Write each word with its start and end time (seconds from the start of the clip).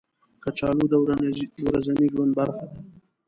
کچالو 0.43 0.85
د 0.91 0.95
ورځني 2.01 2.05
ژوند 2.13 2.31
برخه 2.37 2.65
ده 2.71 2.77